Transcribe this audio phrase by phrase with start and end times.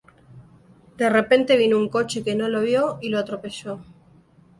[0.97, 3.81] De repente vino un coche, que no lo vio, y lo atropelló.